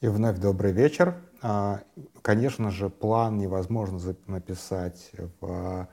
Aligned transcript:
И 0.00 0.08
вновь 0.08 0.38
добрый 0.38 0.72
вечер. 0.72 1.14
А, 1.42 1.82
конечно 2.22 2.70
же, 2.70 2.88
план 2.88 3.36
невозможно 3.36 4.00
написать 4.26 5.10
в 5.42 5.88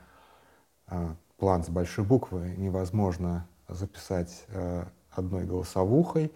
а, 0.86 1.16
план 1.36 1.62
с 1.62 1.68
большой 1.68 2.06
буквы 2.06 2.54
невозможно 2.56 3.46
записать 3.68 4.46
а, 4.48 4.88
одной 5.10 5.44
голосовухой. 5.44 6.32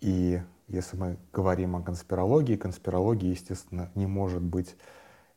И 0.00 0.42
если 0.66 0.96
мы 0.96 1.18
говорим 1.32 1.76
о 1.76 1.82
конспирологии, 1.82 2.56
конспирология, 2.56 3.30
естественно, 3.30 3.92
не 3.94 4.06
может 4.06 4.42
быть 4.42 4.74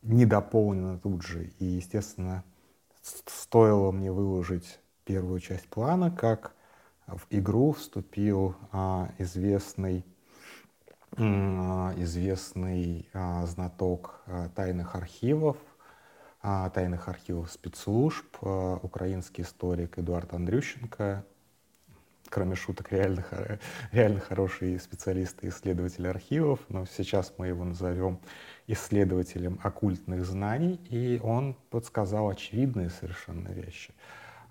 недополнена 0.02 0.98
тут 0.98 1.22
же. 1.22 1.52
И, 1.60 1.66
естественно, 1.66 2.44
стоило 3.04 3.92
мне 3.92 4.12
выложить 4.12 4.80
первую 5.06 5.42
часть 5.42 5.68
плана, 5.70 6.10
как 6.10 6.56
в 7.06 7.28
игру 7.30 7.74
вступил 7.74 8.56
известный 9.20 10.06
известный 11.18 13.10
а, 13.14 13.46
знаток 13.46 14.22
а, 14.26 14.50
тайных 14.50 14.96
архивов, 14.96 15.58
а, 16.42 16.70
тайных 16.70 17.08
архивов 17.08 17.52
спецслужб, 17.52 18.26
украинский 18.42 19.44
историк 19.44 20.00
Эдуард 20.00 20.34
Андрющенко, 20.34 21.26
кроме 22.30 22.56
шуток, 22.56 22.92
реально, 22.92 23.26
реально 23.92 24.22
хороший 24.22 24.80
специалист 24.80 25.44
и 25.44 25.50
исследователь 25.50 26.08
архивов, 26.08 26.60
но 26.70 26.86
сейчас 26.86 27.34
мы 27.38 27.48
его 27.48 27.66
назовем 27.66 28.20
исследователем 28.68 29.60
оккультных 29.62 30.26
знаний, 30.26 30.80
и 30.90 31.20
он 31.22 31.56
подсказал 31.70 32.30
очевидные 32.30 32.90
совершенно 32.90 33.50
вещи. 33.50 33.94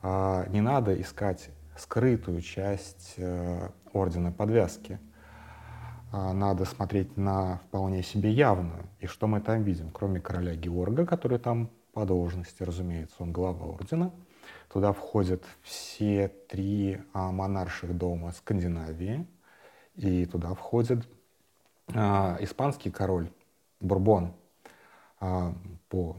Не 0.02 0.60
надо 0.60 1.01
искать 1.01 1.48
скрытую 1.77 2.42
часть 2.42 3.15
э, 3.16 3.70
ордена 3.92 4.30
подвязки— 4.30 4.98
а, 5.09 5.09
надо 6.12 6.64
смотреть 6.64 7.16
на 7.16 7.59
вполне 7.69 8.02
себе 8.02 8.32
явную. 8.32 8.87
И 8.98 9.06
что 9.06 9.27
мы 9.27 9.41
там 9.41 9.62
видим? 9.62 9.90
Кроме 9.90 10.21
короля 10.21 10.54
Георга, 10.54 11.07
который 11.07 11.38
там 11.38 11.71
по 11.93 12.04
должности, 12.04 12.62
разумеется, 12.62 13.16
он 13.18 13.32
глава 13.32 13.66
ордена, 13.66 14.12
туда 14.73 14.93
входят 14.93 15.45
все 15.62 16.29
три 16.49 17.01
а, 17.12 17.30
монарших 17.30 17.96
дома 17.96 18.32
Скандинавии, 18.32 19.26
и 19.96 20.26
туда 20.26 20.54
входит 20.54 21.07
а, 21.95 22.37
испанский 22.40 22.90
король 22.90 23.30
Бурбон 23.80 24.34
а, 25.18 25.54
по, 25.88 26.16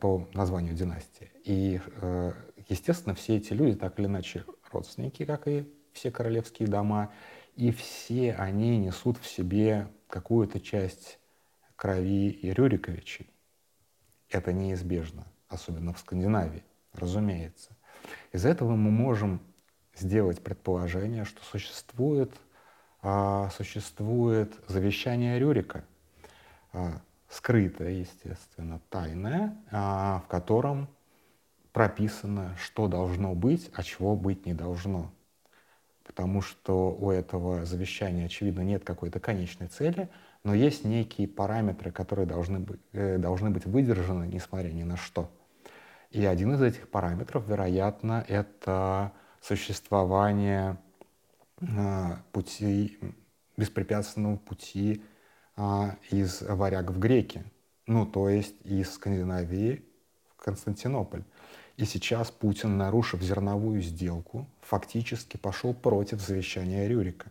по 0.00 0.28
названию 0.32 0.74
династии. 0.74 1.30
И, 1.44 1.80
а, 2.00 2.32
естественно, 2.68 3.14
все 3.14 3.36
эти 3.36 3.52
люди 3.52 3.76
так 3.76 3.98
или 3.98 4.06
иначе 4.06 4.44
родственники, 4.72 5.24
как 5.24 5.46
и 5.46 5.70
все 5.92 6.10
королевские 6.10 6.68
дома, 6.68 7.10
и 7.58 7.72
все 7.72 8.34
они 8.34 8.78
несут 8.78 9.18
в 9.18 9.26
себе 9.26 9.88
какую-то 10.06 10.60
часть 10.60 11.18
крови 11.74 12.30
и 12.30 12.52
Рюриковичей. 12.52 13.28
Это 14.30 14.52
неизбежно, 14.52 15.26
особенно 15.48 15.92
в 15.92 15.98
Скандинавии, 15.98 16.62
разумеется. 16.92 17.76
Из 18.32 18.46
этого 18.46 18.76
мы 18.76 18.92
можем 18.92 19.40
сделать 19.96 20.40
предположение, 20.40 21.24
что 21.24 21.42
существует, 21.42 22.32
а, 23.02 23.50
существует 23.50 24.54
завещание 24.68 25.36
Рюрика, 25.40 25.84
а, 26.72 27.00
скрытое, 27.28 27.90
естественно, 27.90 28.80
тайное, 28.88 29.56
а, 29.72 30.22
в 30.24 30.28
котором 30.28 30.86
прописано, 31.72 32.56
что 32.56 32.86
должно 32.86 33.34
быть, 33.34 33.68
а 33.74 33.82
чего 33.82 34.14
быть 34.14 34.46
не 34.46 34.54
должно 34.54 35.10
потому 36.08 36.40
что 36.40 36.90
у 36.90 37.10
этого 37.10 37.66
завещания, 37.66 38.24
очевидно, 38.24 38.62
нет 38.62 38.82
какой-то 38.82 39.20
конечной 39.20 39.68
цели, 39.68 40.08
но 40.42 40.54
есть 40.54 40.84
некие 40.84 41.28
параметры, 41.28 41.92
которые 41.92 42.26
должны 42.26 42.60
быть, 42.60 42.80
э, 42.92 43.18
должны 43.18 43.50
быть 43.50 43.66
выдержаны, 43.66 44.24
несмотря 44.24 44.70
ни 44.70 44.84
на 44.84 44.96
что. 44.96 45.30
И 46.10 46.24
один 46.24 46.54
из 46.54 46.62
этих 46.62 46.88
параметров, 46.88 47.46
вероятно, 47.46 48.24
это 48.26 49.12
существование 49.42 50.78
э, 51.60 51.66
пути, 52.32 52.98
беспрепятственного 53.58 54.38
пути 54.38 55.04
э, 55.56 55.90
из 56.10 56.40
варяг 56.40 56.90
в 56.90 56.98
греки, 56.98 57.44
ну, 57.86 58.06
то 58.06 58.30
есть 58.30 58.56
из 58.64 58.94
Скандинавии 58.94 59.84
в 60.30 60.42
Константинополь. 60.42 61.24
И 61.78 61.84
сейчас 61.84 62.32
Путин, 62.32 62.76
нарушив 62.76 63.22
зерновую 63.22 63.80
сделку, 63.82 64.48
фактически 64.60 65.36
пошел 65.36 65.72
против 65.72 66.20
завещания 66.20 66.88
Рюрика. 66.88 67.30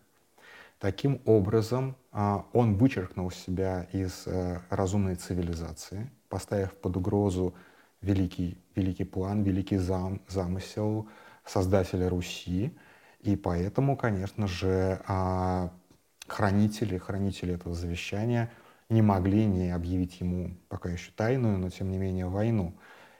Таким 0.79 1.21
образом, 1.25 1.97
а, 2.13 2.45
он 2.53 2.77
вычеркнул 2.77 3.29
себя 3.29 3.87
из 3.91 4.23
э, 4.25 4.61
разумной 4.69 5.15
цивилизации, 5.15 6.09
поставив 6.29 6.71
под 6.75 6.95
угрозу 6.95 7.55
великий, 8.01 8.57
великий 8.73 9.03
план, 9.03 9.43
великий 9.43 9.77
зам, 9.77 10.21
замысел 10.29 11.09
создателя 11.43 12.07
Руси. 12.07 12.73
И 13.19 13.35
поэтому, 13.35 13.97
конечно 13.97 14.47
же, 14.47 15.01
а, 15.07 15.73
хранители, 16.25 16.97
хранители 16.97 17.55
этого 17.55 17.75
завещания 17.75 18.49
не 18.87 19.01
могли 19.01 19.45
не 19.45 19.71
объявить 19.71 20.21
ему 20.21 20.55
пока 20.69 20.89
еще 20.89 21.11
тайную, 21.17 21.57
но 21.57 21.69
тем 21.69 21.91
не 21.91 21.97
менее 21.97 22.27
войну. 22.27 22.73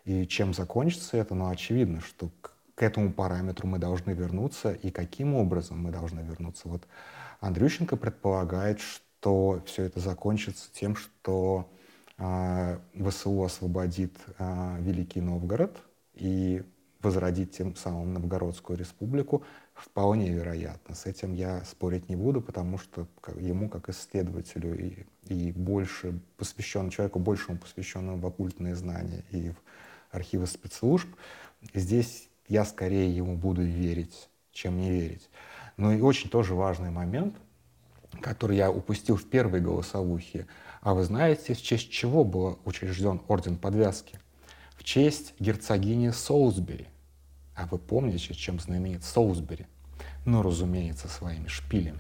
И 0.08 0.26
чем 0.26 0.54
закончится 0.54 1.18
это, 1.18 1.36
ну, 1.36 1.50
очевидно, 1.50 2.00
что 2.00 2.30
к, 2.40 2.54
к 2.76 2.82
этому 2.82 3.12
параметру 3.12 3.68
мы 3.68 3.78
должны 3.78 4.12
вернуться, 4.12 4.72
и 4.72 4.90
каким 4.90 5.36
образом 5.36 5.82
мы 5.82 5.92
должны 5.92 6.22
вернуться. 6.22 6.70
Вот 6.70 6.88
Андрющенко 7.42 7.98
предполагает, 7.98 8.80
что 8.80 9.62
все 9.66 9.84
это 9.84 10.00
закончится 10.00 10.72
тем, 10.72 10.96
что 10.96 11.70
э, 12.18 12.80
ВСУ 12.94 13.44
освободит 13.44 14.14
э, 14.40 14.78
Великий 14.80 15.20
Новгород 15.20 15.78
и 16.14 16.64
возродит 17.02 17.52
тем 17.52 17.76
самым 17.76 18.14
Новгородскую 18.14 18.80
республику, 18.80 19.44
вполне 19.74 20.32
вероятно. 20.32 20.96
С 20.96 21.06
этим 21.06 21.34
я 21.34 21.66
спорить 21.66 22.08
не 22.08 22.16
буду, 22.16 22.40
потому 22.40 22.78
что 22.78 23.08
ему, 23.36 23.68
как 23.68 23.90
исследователю 23.90 24.74
и, 24.80 25.06
и 25.26 25.52
больше 25.52 26.18
посвящен 26.38 26.92
человеку, 26.92 27.20
большему 27.20 27.58
посвященному 27.58 28.20
в 28.20 28.26
оккультные 28.26 28.74
знания 28.74 29.26
и 29.32 29.50
в 29.50 29.58
архивы 30.12 30.48
спецслужб. 30.48 31.08
Здесь 31.74 32.30
я 32.48 32.66
скорее 32.66 33.16
ему 33.16 33.36
буду 33.36 33.62
верить, 33.62 34.30
чем 34.52 34.78
не 34.80 34.92
верить. 34.92 35.30
Но 35.76 35.94
и 35.94 36.02
очень 36.02 36.30
тоже 36.30 36.56
важный 36.56 36.90
момент, 36.90 37.36
который 38.22 38.58
я 38.58 38.72
упустил 38.72 39.16
в 39.16 39.26
первой 39.26 39.60
голосовухе. 39.60 40.48
А 40.82 40.94
вы 40.94 41.04
знаете, 41.04 41.54
в 41.54 41.62
честь 41.62 41.92
чего 41.92 42.24
был 42.24 42.60
учрежден 42.66 43.22
Орден 43.28 43.58
Подвязки? 43.58 44.20
В 44.76 44.84
честь 44.84 45.34
герцогини 45.40 46.10
Соусбери. 46.12 46.88
А 47.56 47.68
вы 47.68 47.78
помните, 47.78 48.34
чем 48.34 48.60
знаменит 48.60 49.04
Соусбери? 49.04 49.66
Ну, 50.26 50.42
разумеется, 50.42 51.08
своими 51.08 51.48
шпилями. 51.48 52.00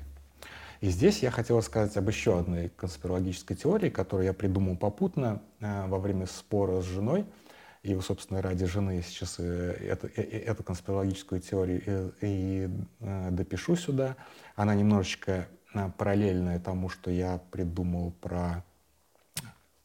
И 0.79 0.89
здесь 0.89 1.23
я 1.23 1.31
хотел 1.31 1.61
сказать 1.63 1.97
об 1.97 2.07
еще 2.07 2.39
одной 2.39 2.69
конспирологической 2.69 3.57
теории, 3.57 3.89
которую 3.89 4.27
я 4.27 4.33
придумал 4.33 4.77
попутно 4.77 5.41
э, 5.59 5.87
во 5.87 5.97
время 5.97 6.27
спора 6.27 6.81
с 6.81 6.85
женой– 6.85 7.25
и, 7.83 7.99
собственно, 8.01 8.41
ради 8.41 8.65
жены 8.65 9.01
сейчас 9.01 9.39
эту, 9.39 10.07
эту 10.07 10.63
конспирологическую 10.63 11.41
теорию 11.41 12.13
и, 12.21 12.25
и 12.25 12.69
э, 12.99 13.29
допишу 13.31 13.75
сюда. 13.75 14.15
Она 14.55 14.75
немножечко 14.75 15.47
э, 15.73 15.89
параллельная 15.97 16.59
тому, 16.59 16.89
что 16.89 17.11
я 17.11 17.39
придумал 17.51 18.11
про... 18.21 18.63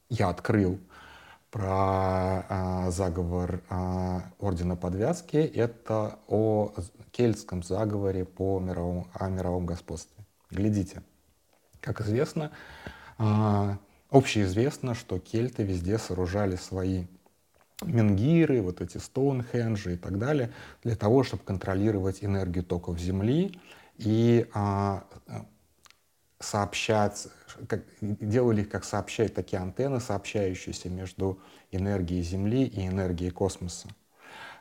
Я 0.09 0.29
открыл 0.29 0.79
про 1.53 2.47
а, 2.49 2.91
заговор 2.91 3.63
а, 3.69 4.23
Ордена 4.39 4.75
Подвязки. 4.75 5.37
Это 5.37 6.19
о 6.27 6.73
кельтском 7.13 7.63
заговоре 7.63 8.25
по 8.25 8.59
мировому, 8.59 9.07
о 9.13 9.29
мировом 9.29 9.67
господстве. 9.67 10.25
Глядите. 10.51 11.03
Как 11.81 12.01
известно, 12.01 12.53
а, 13.19 13.77
общеизвестно, 14.11 14.95
что 14.95 15.19
кельты 15.19 15.62
везде 15.62 15.99
сооружали 15.99 16.56
свои 16.56 17.05
менгиры, 17.84 18.62
вот 18.62 18.81
эти 18.81 18.99
Стоунхенджи 18.99 19.94
и 19.94 19.96
так 19.96 20.19
далее, 20.19 20.52
для 20.82 20.96
того, 20.96 21.23
чтобы 21.23 21.43
контролировать 21.43 22.23
энергию 22.25 22.64
токов 22.64 22.99
Земли 22.99 23.58
и 23.99 24.46
а, 24.55 25.05
сообщать, 26.40 27.29
как, 27.69 27.82
делали 28.00 28.62
их 28.62 28.69
как 28.69 28.84
сообщать 28.84 29.34
такие 29.34 29.61
антенны, 29.61 30.00
сообщающиеся 30.00 30.88
между 30.88 31.40
энергией 31.70 32.23
Земли 32.23 32.64
и 32.64 32.87
энергией 32.87 33.31
космоса. 33.31 33.88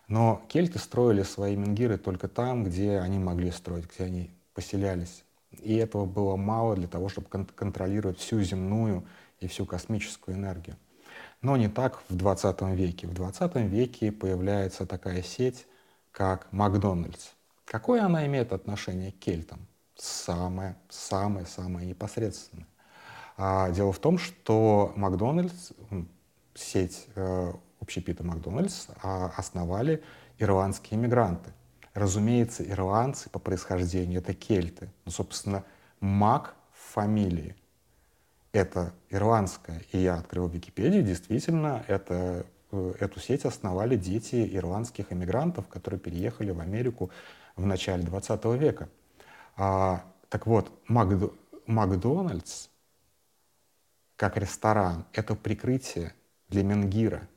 Но 0.07 0.43
кельты 0.49 0.79
строили 0.79 1.23
свои 1.23 1.55
менгиры 1.55 1.97
только 1.97 2.27
там, 2.27 2.63
где 2.63 2.99
они 2.99 3.17
могли 3.19 3.51
строить, 3.51 3.85
где 3.93 4.05
они 4.05 4.31
поселялись. 4.53 5.23
И 5.51 5.75
этого 5.75 6.05
было 6.05 6.35
мало 6.35 6.75
для 6.75 6.87
того, 6.87 7.09
чтобы 7.09 7.27
кон 7.27 7.45
контролировать 7.45 8.19
всю 8.19 8.41
земную 8.41 9.05
и 9.39 9.47
всю 9.47 9.65
космическую 9.65 10.37
энергию. 10.37 10.77
Но 11.41 11.57
не 11.57 11.67
так 11.67 12.01
в 12.09 12.15
20 12.15 12.61
веке. 12.73 13.07
В 13.07 13.13
20 13.13 13.55
веке 13.55 14.11
появляется 14.11 14.85
такая 14.85 15.23
сеть, 15.23 15.65
как 16.11 16.51
Макдональдс. 16.51 17.29
Какое 17.65 18.03
она 18.03 18.25
имеет 18.25 18.53
отношение 18.53 19.11
к 19.11 19.19
кельтам? 19.19 19.67
самое-самое-самое 20.01 21.85
непосредственное. 21.85 22.67
А 23.37 23.69
дело 23.71 23.91
в 23.91 23.99
том, 23.99 24.17
что 24.17 24.93
Макдональдс, 24.95 25.71
сеть 26.55 27.07
э, 27.15 27.53
общепита 27.79 28.23
Макдональдс 28.23 28.87
а, 29.01 29.31
основали 29.37 30.03
ирландские 30.37 30.99
иммигранты. 30.99 31.53
Разумеется, 31.93 32.67
ирландцы 32.67 33.29
по 33.29 33.39
происхождению 33.39 34.21
это 34.21 34.33
кельты. 34.33 34.89
Ну, 35.05 35.11
собственно, 35.11 35.63
Мак 35.99 36.55
в 36.71 36.93
фамилии 36.93 37.55
это 38.51 38.93
ирландская. 39.09 39.81
И 39.91 39.99
я 39.99 40.15
открыл 40.15 40.47
Википедию, 40.47 41.03
действительно, 41.03 41.83
это, 41.87 42.45
э, 42.71 42.93
эту 42.99 43.19
сеть 43.19 43.45
основали 43.45 43.95
дети 43.95 44.49
ирландских 44.55 45.11
иммигрантов, 45.11 45.67
которые 45.67 45.99
переехали 45.99 46.51
в 46.51 46.59
Америку 46.59 47.11
в 47.55 47.65
начале 47.65 48.03
20 48.03 48.57
века. 48.57 48.89
А, 49.55 50.03
так 50.29 50.47
вот, 50.47 50.71
Макдо, 50.87 51.33
Макдональдс 51.65 52.67
как 54.21 54.37
ресторан— 54.37 55.05
это 55.13 55.33
прикрытие 55.33 56.13
для 56.47 56.63
Менгира. 56.63 57.27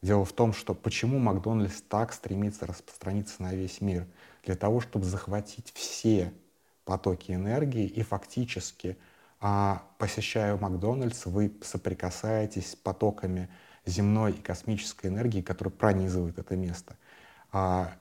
Дело 0.00 0.24
в 0.24 0.32
том, 0.32 0.54
что 0.54 0.74
почему 0.74 1.18
Макдональдс 1.18 1.82
так 1.82 2.12
стремится 2.14 2.66
распространиться 2.66 3.42
на 3.42 3.54
весь 3.54 3.82
мир? 3.82 4.06
Для 4.42 4.56
того, 4.56 4.80
чтобы 4.80 5.04
захватить 5.04 5.72
все 5.74 6.32
потоки 6.86 7.32
энергии 7.32 7.86
и 7.86 8.02
фактически, 8.02 8.96
а, 9.42 9.82
посещая 9.98 10.56
Макдональдс, 10.56 11.26
вы 11.26 11.52
соприкасаетесь 11.62 12.70
с 12.70 12.76
потоками 12.76 13.50
земной 13.84 14.32
и 14.32 14.40
космической 14.40 15.08
энергии, 15.08 15.42
которые 15.42 15.72
пронизывают 15.72 16.38
это 16.38 16.56
место. 16.56 16.96
А 17.50 17.92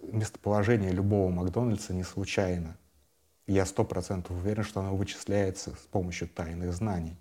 местоположение 0.00 0.92
любого 0.92 1.28
Макдональдса 1.28 1.92
не 1.92 2.04
случайно. 2.04 2.78
Я 3.46 3.66
сто 3.66 3.84
процентов 3.84 4.38
уверен, 4.38 4.64
что 4.64 4.80
оно 4.80 4.96
вычисляется 4.96 5.72
с 5.72 5.86
помощью 5.90 6.28
тайных 6.28 6.72
знаний. 6.72 7.18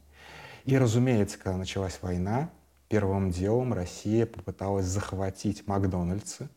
И, 0.64 0.78
разумеется, 0.78 1.38
когда 1.38 1.58
началась 1.58 2.00
война, 2.02 2.50
Первым 2.88 3.32
делом 3.32 3.74
Россия 3.74 4.28
попыталась 4.28 4.86
захватить 4.86 5.66
Макдональдсы 5.68 6.50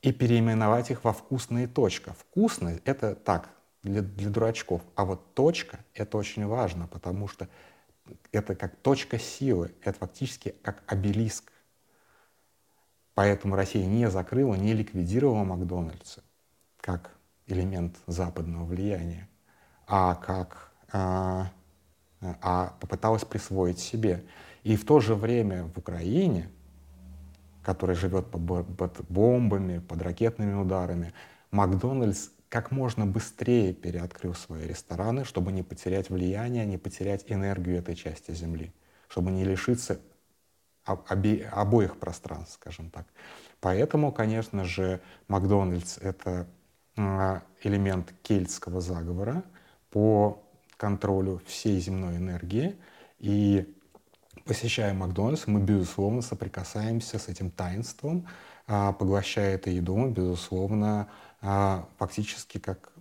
и 0.00 0.10
переименовать 0.10 0.90
их 0.90 1.04
во 1.04 1.12
«вкусные 1.12 1.68
точка». 1.68 2.14
Вкусно— 2.14 2.80
это 2.84 3.14
так, 3.14 3.50
для, 3.86 4.02
для 4.02 4.30
дурачков. 4.30 4.82
А 4.94 5.04
вот 5.04 5.34
точка— 5.34 5.78
это 5.94 6.18
очень 6.18 6.46
важно, 6.46 6.86
потому 6.86 7.28
что 7.28 7.48
это 8.32 8.54
как 8.54 8.76
точка 8.76 9.18
силы, 9.18 9.74
это 9.82 9.98
фактически 9.98 10.54
как 10.62 10.82
обелиск. 10.86 11.52
Поэтому 13.14 13.56
Россия 13.56 13.86
не 13.86 14.10
закрыла, 14.10 14.54
не 14.54 14.74
ликвидировала 14.74 15.44
Макдональдсы 15.44 16.22
как 16.80 17.12
элемент 17.46 17.96
западного 18.06 18.64
влияния, 18.64 19.28
а 19.86 20.14
как 20.16 20.72
а, 20.92 21.50
а 22.20 22.76
попыталась 22.80 23.24
присвоить 23.24 23.78
себе. 23.78 24.24
И 24.62 24.76
в 24.76 24.84
то 24.84 25.00
же 25.00 25.14
время 25.14 25.64
в 25.64 25.78
Украине, 25.78 26.50
которая 27.62 27.96
живет 27.96 28.26
под 28.30 29.00
бомбами, 29.08 29.78
под 29.78 30.02
ракетными 30.02 30.54
ударами, 30.54 31.12
Макдональдс 31.50 32.28
как 32.48 32.70
можно 32.70 33.06
быстрее 33.06 33.72
переоткрыл 33.72 34.34
свои 34.34 34.66
рестораны, 34.66 35.24
чтобы 35.24 35.52
не 35.52 35.62
потерять 35.62 36.10
влияние, 36.10 36.64
не 36.64 36.78
потерять 36.78 37.24
энергию 37.26 37.78
этой 37.78 37.94
части 37.94 38.32
земли, 38.32 38.72
чтобы 39.08 39.30
не 39.30 39.44
лишиться 39.44 40.00
обе, 40.86 41.48
обоих 41.52 41.98
пространств, 41.98 42.54
скажем 42.54 42.90
так. 42.90 43.06
Поэтому, 43.60 44.12
конечно 44.12 44.64
же, 44.64 45.00
Макдональдс— 45.28 45.98
это 46.00 46.46
а, 46.96 47.42
элемент 47.62 48.12
кельтского 48.22 48.80
заговора 48.80 49.42
по 49.90 50.42
контролю 50.76 51.40
всей 51.46 51.80
земной 51.80 52.16
энергии. 52.16 52.76
И 53.18 53.74
посещая 54.44 54.94
Макдональдс, 54.94 55.46
мы, 55.46 55.60
безусловно, 55.60 56.22
соприкасаемся 56.22 57.18
с 57.18 57.28
этим 57.28 57.50
таинством, 57.50 58.28
поглощая 58.66 59.54
эту 59.54 59.70
еду, 59.70 59.96
мы, 59.96 60.10
безусловно, 60.10 61.08
а, 61.40 61.88
фактически 61.98 62.58
как 62.58 62.92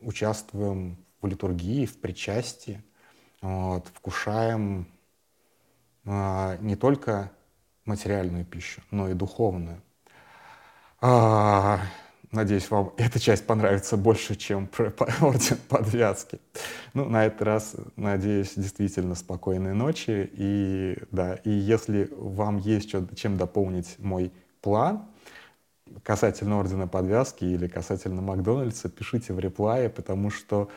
участвуем 0.00 0.96
в 1.20 1.26
литургии, 1.26 1.86
в 1.86 2.00
причастии, 2.00 2.82
вот, 3.40 3.86
вкушаем 3.88 4.86
а, 6.04 6.56
не 6.58 6.76
только 6.76 7.30
материальную 7.84 8.44
пищу, 8.44 8.82
но 8.90 9.08
и 9.08 9.14
духовную. 9.14 9.82
Надеюсь, 12.30 12.70
вам 12.70 12.92
эта 12.98 13.18
часть 13.18 13.46
понравится 13.46 13.96
больше, 13.96 14.36
чем 14.36 14.66
про 14.66 14.92
орден 15.20 15.58
подвязки. 15.68 16.40
Ну, 16.94 17.08
на 17.08 17.26
этот 17.26 17.42
раз, 17.42 17.76
надеюсь, 17.96 18.52
действительно 18.54 19.14
спокойной 19.14 19.74
ночи. 19.74 20.28
И 20.32 20.98
да, 21.10 21.34
и 21.34 21.50
если 21.50 22.10
вам 22.16 22.58
есть 22.58 22.94
чем 23.16 23.36
дополнить 23.36 23.98
мой 23.98 24.32
план 24.68 25.06
касательно 26.02 26.58
ордена 26.60 26.86
подвязки 26.86 27.44
или 27.44 27.66
касательно 27.66 28.20
Макдональдса, 28.20 28.90
пишите 28.90 29.32
в 29.32 29.38
реплае, 29.38 29.88
потому 29.88 30.30
что 30.30 30.68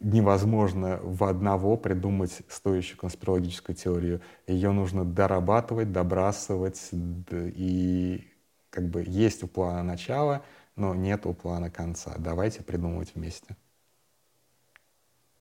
невозможно 0.00 1.00
в 1.02 1.24
одного 1.24 1.76
придумать 1.76 2.42
стоящую 2.48 2.98
конспирологическую 2.98 3.74
теорию. 3.74 4.20
Ее 4.46 4.70
нужно 4.70 5.04
дорабатывать, 5.04 5.90
добрасывать, 5.92 6.90
и 6.92 8.28
как 8.70 8.88
бы 8.88 9.02
есть 9.06 9.42
у 9.42 9.48
плана 9.48 9.82
начало— 9.82 10.42
но 10.80 10.94
нету 10.94 11.34
плана 11.34 11.70
конца. 11.70 12.14
Давайте 12.18 12.62
придумывать 12.62 13.14
вместе. 13.14 13.56